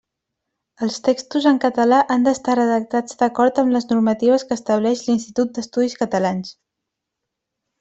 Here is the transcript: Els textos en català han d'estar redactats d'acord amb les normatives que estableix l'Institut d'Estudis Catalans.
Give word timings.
Els 0.85 0.95
textos 1.07 1.47
en 1.51 1.59
català 1.65 1.99
han 2.15 2.25
d'estar 2.27 2.55
redactats 2.61 3.19
d'acord 3.21 3.61
amb 3.65 3.77
les 3.77 3.87
normatives 3.93 4.47
que 4.49 4.59
estableix 4.61 5.07
l'Institut 5.11 5.55
d'Estudis 5.59 5.99
Catalans. 6.03 6.59